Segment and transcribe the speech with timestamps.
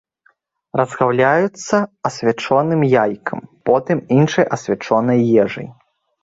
[0.79, 1.75] Разгаўляюцца
[2.09, 3.39] асвячоным яйкам,
[3.71, 5.67] потым іншай асвячонай ежай.